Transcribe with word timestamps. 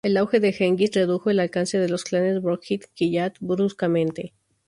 El 0.03 0.17
auge 0.17 0.39
de 0.39 0.51
Genghis 0.51 0.95
redujo 0.95 1.29
el 1.29 1.39
alcance 1.39 1.77
de 1.77 1.87
los 1.87 2.03
clanes 2.03 2.41
Borjigid-Kiyad 2.41 3.33
bruscamente. 3.39 4.33